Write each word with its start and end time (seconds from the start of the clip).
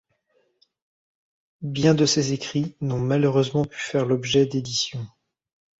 Bien 1.61 1.93
de 1.93 2.07
ses 2.07 2.33
écrits 2.33 2.75
n'ont 2.81 2.97
malheureusement 2.97 3.65
pu 3.65 3.77
faire 3.77 4.07
l'objet 4.07 4.47
d'édition. 4.47 5.05